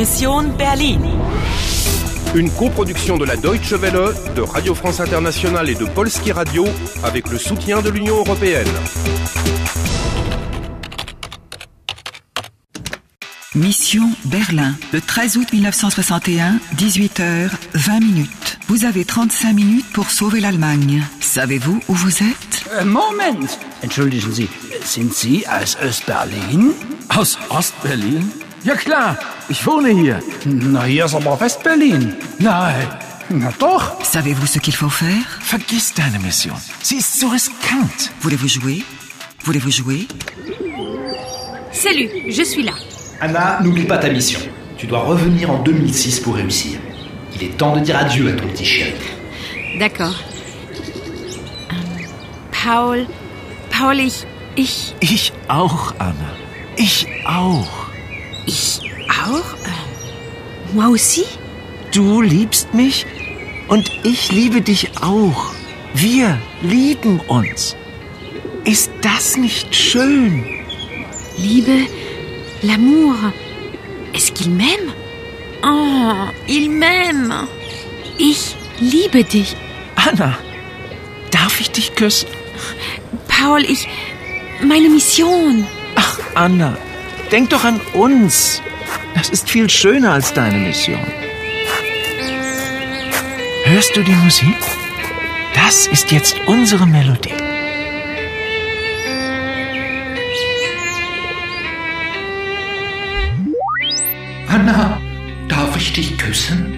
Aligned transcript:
Mission 0.00 0.44
Berlin. 0.56 0.98
Une 2.34 2.50
coproduction 2.52 3.18
de 3.18 3.26
la 3.26 3.36
Deutsche 3.36 3.74
Welle, 3.74 4.14
de 4.34 4.40
Radio 4.40 4.74
France 4.74 4.98
Internationale 4.98 5.68
et 5.68 5.74
de 5.74 5.84
Polski 5.84 6.32
Radio 6.32 6.64
avec 7.04 7.28
le 7.28 7.36
soutien 7.36 7.82
de 7.82 7.90
l'Union 7.90 8.16
européenne. 8.16 8.66
Mission 13.54 14.10
Berlin, 14.24 14.74
le 14.94 15.02
13 15.02 15.36
août 15.36 15.52
1961, 15.52 16.60
18h, 16.78 17.50
20 17.74 18.00
minutes. 18.00 18.58
Vous 18.68 18.86
avez 18.86 19.04
35 19.04 19.52
minutes 19.52 19.92
pour 19.92 20.10
sauver 20.10 20.40
l'Allemagne. 20.40 21.04
Savez-vous 21.20 21.78
où 21.88 21.94
vous 21.94 22.22
êtes? 22.22 22.64
Äh, 22.80 22.86
Moment! 22.86 23.58
Entschuldigen 23.82 24.32
Sie, 24.32 24.48
sind 24.82 25.12
Sie 25.12 25.44
aus 25.46 25.76
Östberlin? 25.82 26.72
Aus 27.10 27.36
Ostberlin? 27.50 28.24
Ja 28.64 28.74
klar, 28.76 29.16
ich 29.48 29.64
wohne 29.66 29.88
hier. 29.90 30.22
Na, 30.44 30.84
hier 30.84 31.04
ist 31.06 31.14
aber 31.14 31.40
Westberlin. 31.40 32.14
Nein, 32.38 32.88
Na 33.30 33.52
doch. 33.58 34.02
Savez-vous 34.02 34.46
ce 34.46 34.58
qu'il 34.58 34.74
faut 34.74 34.90
faire? 34.90 35.24
Vergiss 35.40 35.94
deine 35.94 36.18
Mission. 36.18 36.54
Sie 36.82 36.96
ist 36.96 37.20
so 37.20 37.28
riskant. 37.28 38.10
Voulez-vous 38.20 38.48
jouer? 38.48 38.82
Voulez-vous 39.44 39.70
jouer? 39.70 40.08
Salut, 41.72 42.10
je 42.28 42.42
suis 42.42 42.62
là. 42.64 42.72
Anna, 43.20 43.60
n'oublie 43.62 43.84
pas 43.84 43.98
ta 43.98 44.08
mission. 44.10 44.40
Tu 44.76 44.86
dois 44.88 45.00
revenir 45.04 45.50
en 45.50 45.62
2006 45.62 46.20
pour 46.20 46.34
réussir. 46.34 46.80
Il 47.36 47.44
est 47.44 47.56
temps 47.56 47.76
de 47.76 47.80
dire 47.80 47.96
adieu 47.98 48.28
à 48.28 48.32
ton 48.32 48.48
petit 48.48 48.64
chéri. 48.64 48.92
D'accord. 49.78 50.16
Ähm, 51.70 52.06
Paul, 52.50 53.06
Paul, 53.70 54.00
ich, 54.00 54.26
ich, 54.56 54.94
Ich 55.00 55.32
auch, 55.48 55.94
Anna. 56.00 56.34
Ich 56.76 57.06
auch. 57.26 57.89
Ich 58.50 58.80
auch? 59.26 59.50
Ähm, 59.72 60.74
moi 60.74 60.86
aussi? 60.94 61.24
Du 61.94 62.20
liebst 62.20 62.74
mich 62.74 63.06
und 63.68 63.86
ich 64.04 64.32
liebe 64.32 64.60
dich 64.60 64.82
auch. 65.02 65.42
Wir 65.94 66.38
lieben 66.62 67.20
uns. 67.38 67.76
Ist 68.64 68.90
das 69.02 69.36
nicht 69.36 69.74
schön? 69.74 70.44
Liebe, 71.36 71.76
l'amour. 72.62 73.16
Est-ce 74.14 74.32
qu'il 74.32 74.50
m'aime? 74.60 74.88
Oh, 75.62 76.28
il 76.46 76.66
m'aime. 76.70 77.48
Ich 78.18 78.56
liebe 78.80 79.24
dich. 79.24 79.56
Anna, 79.96 80.38
darf 81.30 81.60
ich 81.60 81.70
dich 81.70 81.94
küssen? 81.94 82.28
Paul, 83.28 83.62
ich. 83.64 83.88
Meine 84.62 84.88
Mission. 84.90 85.66
Ach, 85.94 86.18
Anna, 86.34 86.76
denk 87.30 87.50
doch 87.50 87.64
an 87.64 87.80
uns. 87.92 88.62
Das 89.14 89.28
ist 89.28 89.50
viel 89.50 89.68
schöner 89.68 90.12
als 90.12 90.32
deine 90.32 90.58
Mission. 90.58 91.00
Hörst 93.64 93.96
du 93.96 94.02
die 94.02 94.12
Musik? 94.12 94.56
Das 95.54 95.86
ist 95.86 96.10
jetzt 96.10 96.36
unsere 96.46 96.86
Melodie. 96.86 97.34
Anna, 104.48 105.00
darf 105.48 105.76
ich 105.76 105.92
dich 105.92 106.18
küssen 106.18 106.76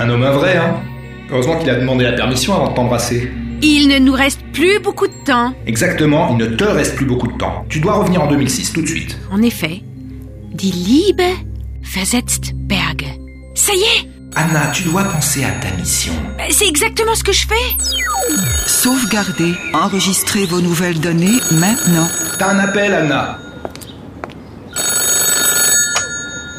Un 0.00 0.10
homme 0.10 0.32
vrai, 0.32 0.58
hein 0.58 0.74
Heureusement 1.30 1.58
qu'il 1.58 1.70
a 1.70 1.76
demandé 1.76 2.04
la 2.04 2.12
permission 2.12 2.54
avant 2.54 2.70
de 2.70 2.74
t'embrasser. 2.74 3.30
Il 3.62 3.88
ne 3.88 3.98
nous 3.98 4.12
reste 4.12 4.41
plus 4.52 4.78
beaucoup 4.80 5.06
de 5.06 5.24
temps. 5.24 5.54
Exactement, 5.66 6.28
il 6.30 6.36
ne 6.36 6.46
te 6.56 6.64
reste 6.64 6.94
plus 6.96 7.06
beaucoup 7.06 7.28
de 7.28 7.36
temps. 7.38 7.64
Tu 7.68 7.80
dois 7.80 7.94
revenir 7.94 8.22
en 8.22 8.26
2006 8.28 8.72
tout 8.72 8.82
de 8.82 8.86
suite. 8.86 9.18
En 9.30 9.42
effet, 9.42 9.82
die 10.52 10.72
Liebe 10.72 11.24
versetzt 11.82 12.52
Berge. 12.54 13.06
Ça 13.54 13.72
y 13.74 13.80
est, 13.80 14.08
Anna, 14.34 14.68
tu 14.72 14.82
dois 14.84 15.04
penser 15.04 15.44
à 15.44 15.50
ta 15.50 15.74
mission. 15.76 16.12
c'est 16.50 16.66
exactement 16.66 17.14
ce 17.14 17.24
que 17.24 17.32
je 17.32 17.46
fais. 17.46 18.34
Sauvegardez, 18.66 19.52
enregistrez 19.74 20.46
vos 20.46 20.60
nouvelles 20.60 21.00
données 21.00 21.38
maintenant. 21.52 22.08
T'as 22.38 22.50
un 22.50 22.58
appel, 22.58 22.94
Anna 22.94 23.38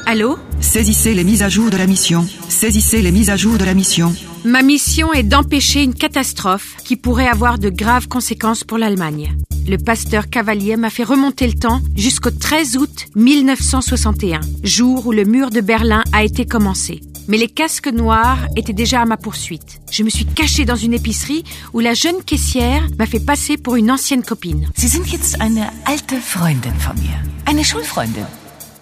Allô? 0.06 0.38
Saisissez 0.60 1.14
les 1.14 1.24
mises 1.24 1.42
à 1.44 1.50
jour 1.50 1.70
de 1.70 1.78
la 1.78 1.88
mission. 1.88 2.28
Saisissez 2.50 3.02
les 3.02 3.12
mises 3.12 3.30
à 3.30 3.38
jour 3.38 3.58
de 3.58 3.64
la 3.66 3.74
mission. 3.74 4.14
Ma 4.46 4.62
mission 4.62 5.14
est 5.14 5.24
d'empêcher 5.24 5.84
une 5.84 5.94
catastrophe 5.94 6.76
qui 6.84 6.98
pourrait 6.98 7.30
avoir 7.30 7.59
de 7.59 7.70
graves 7.70 8.09
conséquences 8.09 8.66
pour 8.66 8.78
l'Allemagne. 8.78 9.38
Le 9.70 9.78
pasteur 9.78 10.30
Cavalier 10.30 10.76
m'a 10.76 10.90
fait 10.90 11.06
remonter 11.06 11.48
le 11.48 11.54
temps 11.54 11.80
jusqu'au 11.96 12.30
13 12.30 12.76
août 12.76 13.06
1961, 13.16 14.42
jour 14.64 15.08
où 15.08 15.14
le 15.14 15.24
mur 15.24 15.50
de 15.50 15.62
Berlin 15.62 16.04
a 16.12 16.26
été 16.26 16.46
commencé. 16.46 17.00
Mais 17.30 17.38
les 17.38 17.48
casques 17.48 17.88
noirs 17.88 18.38
étaient 18.58 18.74
déjà 18.74 19.02
à 19.02 19.06
ma 19.06 19.16
poursuite. 19.16 19.80
Je 19.90 20.04
me 20.04 20.09
suis 20.09 20.26
cachée 20.26 20.66
dans 20.66 20.75
une 20.75 20.94
épicerie 20.94 21.46
où 21.72 21.80
la 21.80 21.94
jeune 21.94 22.22
caissière 22.22 22.86
m'a 23.00 23.06
fait 23.06 23.25
passer 23.25 23.56
pour 23.56 23.78
une 23.78 23.90
ancienne 23.90 24.24
copine. 24.24 24.68
Sie 24.75 24.90
sind 24.90 25.10
jetzt 25.10 25.40
eine 25.40 25.70
alte 25.86 26.20
Freundin 26.20 26.74
von 26.80 26.96
mir. 26.96 27.16
Eine 27.46 27.64
Schulfreundin. 27.64 28.28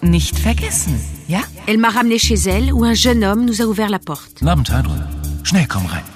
Nicht 0.01 0.39
vergessen, 0.39 0.99
ja? 1.29 1.41
Elle 1.67 1.77
m'a 1.77 1.89
ramenée 1.89 2.17
chez 2.17 2.49
elle 2.49 2.73
où 2.73 2.83
un 2.83 2.95
jeune 2.95 3.23
homme 3.23 3.45
nous 3.45 3.61
a 3.61 3.65
ouvert 3.65 3.89
la 3.89 3.99
porte. 3.99 4.41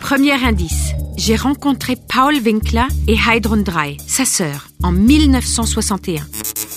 Premier 0.01 0.33
indice. 0.45 0.93
J'ai 1.17 1.35
rencontré 1.35 1.95
Paul 1.95 2.35
Winkler 2.35 2.87
et 3.07 3.15
Heidrun 3.15 3.63
Drey, 3.63 3.97
sa 4.05 4.25
sœur, 4.25 4.67
en 4.83 4.91
1961. 4.91 6.25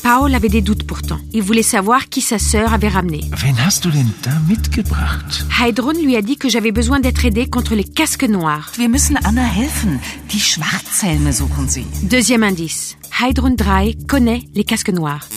Paul 0.02 0.34
avait 0.34 0.48
des 0.48 0.62
doutes 0.62 0.86
pourtant. 0.86 1.18
Il 1.32 1.42
voulait 1.42 1.62
savoir 1.62 2.08
qui 2.08 2.20
sa 2.20 2.38
sœur 2.38 2.72
avait 2.72 2.88
ramené. 2.88 3.20
Wen 3.42 3.56
hast 3.58 3.84
du 3.84 3.90
denn 3.90 4.06
da 4.22 4.30
mitgebracht? 4.48 5.44
Heidrun 5.60 5.94
lui 5.94 6.16
a 6.16 6.22
dit 6.22 6.36
que 6.36 6.48
j'avais 6.48 6.72
besoin 6.72 7.00
d'être 7.00 7.24
aidée 7.24 7.48
contre 7.48 7.74
les 7.74 7.84
casques 7.84 8.28
noirs. 8.28 8.72
Wir 8.78 8.88
müssen 8.88 9.18
Anna 9.24 9.46
helfen. 9.46 9.98
Die 10.30 10.40
Schwarzhelme 10.40 11.32
suchen 11.32 11.68
sie. 11.68 11.86
Deuxième 12.04 12.44
indice. 12.44 12.96
Heidrun 13.20 13.54
Drey 13.54 13.96
connaît 14.06 14.42
les 14.54 14.64
casques 14.64 14.92
noirs. 14.92 15.28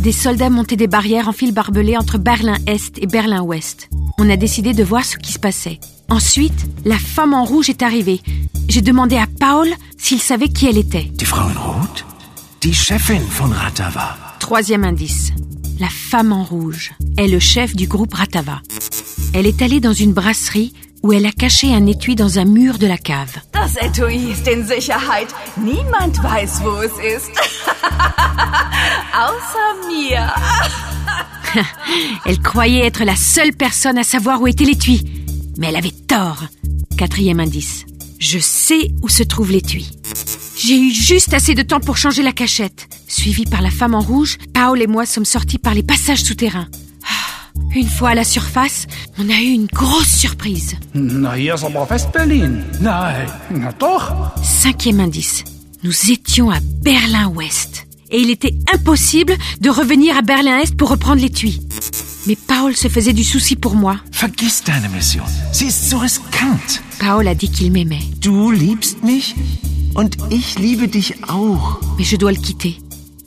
Des 0.00 0.12
soldats 0.12 0.50
montaient 0.50 0.76
des 0.76 0.88
barrières 0.88 1.28
en 1.28 1.32
fil 1.32 1.52
barbelé 1.52 1.96
entre 1.96 2.18
Berlin-Est 2.18 2.98
et 2.98 3.06
Berlin-Ouest. 3.06 3.88
On 4.18 4.28
a 4.30 4.36
décidé 4.36 4.74
de 4.74 4.84
voir 4.84 5.04
ce 5.04 5.16
qui 5.16 5.32
se 5.32 5.38
passait. 5.38 5.80
Ensuite, 6.08 6.66
la 6.84 6.98
femme 6.98 7.34
en 7.34 7.44
rouge 7.44 7.70
est 7.70 7.82
arrivée. 7.82 8.20
J'ai 8.68 8.82
demandé 8.82 9.16
à 9.16 9.26
Paul 9.40 9.68
s'il 9.98 10.20
savait 10.20 10.48
qui 10.48 10.66
elle 10.66 10.78
était. 10.78 11.10
Die 11.14 11.24
Frau 11.24 11.42
in 11.42 11.58
Rot? 11.58 12.04
Die 12.60 12.74
Chefin 12.74 13.20
von 13.30 13.50
Ratava. 13.50 14.16
Troisième 14.38 14.84
indice. 14.84 15.32
La 15.80 15.88
femme 15.88 16.32
en 16.32 16.44
rouge 16.44 16.92
est 17.18 17.28
le 17.28 17.40
chef 17.40 17.74
du 17.74 17.86
groupe 17.86 18.14
Ratava. 18.14 18.60
Elle 19.32 19.46
est 19.46 19.62
allée 19.62 19.80
dans 19.80 19.92
une 19.92 20.12
brasserie 20.12 20.72
où 21.02 21.12
elle 21.12 21.26
a 21.26 21.32
caché 21.32 21.74
un 21.74 21.86
étui 21.86 22.14
dans 22.14 22.38
un 22.38 22.44
mur 22.44 22.78
de 22.78 22.86
la 22.86 22.96
cave. 22.96 23.36
Das 23.52 23.76
Etui 23.76 24.30
ist 24.30 24.48
in 24.48 24.64
Sicherheit. 24.64 25.28
Niemand 25.56 26.16
weiß, 26.22 26.62
wo 26.62 26.80
es 26.80 26.92
ist. 27.16 27.30
Außer 29.12 29.88
mir. 29.88 30.32
Elle 32.24 32.40
croyait 32.40 32.86
être 32.86 33.04
la 33.04 33.16
seule 33.16 33.52
personne 33.52 33.98
à 33.98 34.04
savoir 34.04 34.40
où 34.40 34.46
était 34.46 34.64
l'étui. 34.64 35.23
Mais 35.58 35.68
elle 35.68 35.76
avait 35.76 35.90
tort. 35.90 36.44
Quatrième 36.96 37.40
indice. 37.40 37.84
Je 38.18 38.38
sais 38.38 38.90
où 39.02 39.08
se 39.08 39.22
trouve 39.22 39.50
l'étui. 39.52 39.90
J'ai 40.56 40.78
eu 40.78 40.90
juste 40.92 41.34
assez 41.34 41.54
de 41.54 41.62
temps 41.62 41.80
pour 41.80 41.96
changer 41.96 42.22
la 42.22 42.32
cachette. 42.32 42.88
Suivi 43.08 43.44
par 43.44 43.60
la 43.60 43.70
femme 43.70 43.94
en 43.94 44.00
rouge, 44.00 44.38
Paul 44.52 44.80
et 44.80 44.86
moi 44.86 45.04
sommes 45.06 45.24
sortis 45.24 45.58
par 45.58 45.74
les 45.74 45.82
passages 45.82 46.22
souterrains. 46.22 46.68
Ah, 47.04 47.60
Une 47.74 47.88
fois 47.88 48.10
à 48.10 48.14
la 48.14 48.24
surface, 48.24 48.86
on 49.18 49.28
a 49.28 49.40
eu 49.40 49.50
une 49.50 49.66
grosse 49.66 50.08
surprise. 50.12 50.76
Cinquième 54.42 55.00
indice. 55.00 55.44
Nous 55.82 56.10
étions 56.10 56.50
à 56.50 56.60
Berlin-Ouest. 56.82 57.86
Et 58.10 58.20
il 58.20 58.30
était 58.30 58.54
impossible 58.72 59.36
de 59.60 59.70
revenir 59.70 60.16
à 60.16 60.22
Berlin-Est 60.22 60.76
pour 60.76 60.88
reprendre 60.88 61.20
l'étui. 61.20 61.60
Mais 62.26 62.36
Paul 62.36 62.76
se 62.76 62.88
faisait 62.88 63.12
du 63.12 63.24
souci 63.24 63.56
pour 63.56 63.74
moi. 63.74 63.96
Vergiss 64.24 64.62
deine 64.64 64.88
Mission. 64.88 65.26
Sie 65.52 65.66
ist 65.66 65.90
so 65.90 65.98
riskant. 65.98 66.80
Paul 66.98 67.28
a 67.28 67.34
dit 67.34 67.50
qu'il 67.50 67.70
m'aimait. 67.70 68.00
Du 68.22 68.50
liebst 68.50 69.04
mich? 69.04 69.34
Und 69.94 70.16
ich 70.30 70.58
liebe 70.58 70.88
dich 70.88 71.22
auch. 71.28 71.78
Mais 71.98 72.04
je 72.04 72.16
dois 72.16 72.32
le 72.32 72.38
quitter. 72.38 72.80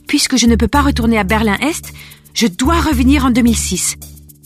Puisque 0.08 0.36
je 0.36 0.46
ne 0.46 0.56
peux 0.56 0.66
pas 0.66 0.82
retourner 0.82 1.16
à 1.16 1.22
Berlin-Est, 1.22 1.92
je 2.34 2.48
dois 2.48 2.80
revenir 2.80 3.24
en 3.24 3.30
2006. 3.30 3.94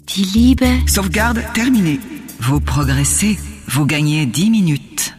Die 0.08 0.24
Liebe. 0.24 0.66
Sauvegarde 0.86 1.42
terminée. 1.54 2.00
Vous 2.40 2.60
progressez. 2.60 3.38
Vous 3.68 3.86
gagnez 3.86 4.26
10 4.26 4.50
minutes. 4.50 5.14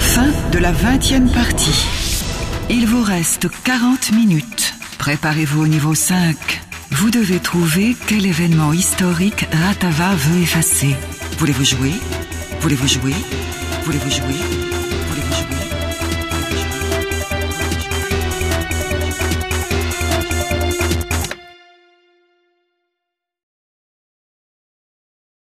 Fin 0.00 0.32
de 0.50 0.58
la 0.58 0.72
20e 0.72 1.28
partie. 1.32 1.86
Il 2.68 2.84
vous 2.88 3.04
reste 3.04 3.46
40 3.62 4.10
minutes. 4.10 4.74
Préparez-vous 4.98 5.62
au 5.62 5.68
niveau 5.68 5.94
5. 5.94 6.36
Vous 6.90 7.10
devez 7.10 7.38
trouver 7.38 7.96
quel 8.06 8.26
événement 8.26 8.72
historique 8.72 9.46
Ratava 9.52 10.14
veut 10.14 10.42
effacer. 10.42 10.96
Voulez-vous 11.38 11.64
jouer? 11.64 11.92
Voulez-vous 12.60 12.88
jouer? 12.88 13.14
Voulez-vous 13.84 14.10
jouer? 14.10 14.67